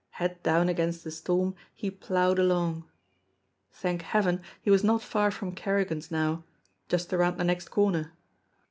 [0.17, 2.89] Head down against the storm, he ploughed along.
[3.71, 6.43] Thank Heaven, he was not far from Kerrigan's now
[6.89, 8.11] just around the next corner.